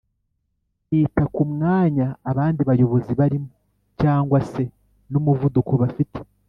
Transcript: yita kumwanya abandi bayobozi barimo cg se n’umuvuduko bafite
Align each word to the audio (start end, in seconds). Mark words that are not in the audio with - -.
yita 0.95 1.23
kumwanya 1.35 2.07
abandi 2.31 2.61
bayobozi 2.69 3.11
barimo 3.19 3.51
cg 3.99 4.29
se 4.51 4.63
n’umuvuduko 5.11 5.73
bafite 5.81 6.17